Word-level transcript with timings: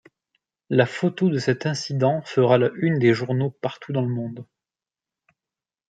La 0.71 0.87
photo 0.87 1.29
de 1.29 1.37
cet 1.37 1.67
incident 1.67 2.23
fera 2.23 2.57
la 2.57 2.71
une 2.77 2.97
des 2.97 3.13
journaux 3.13 3.51
partout 3.61 3.93
dans 3.93 4.01
le 4.01 4.07
monde. 4.09 4.47